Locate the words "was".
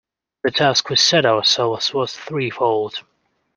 1.93-2.17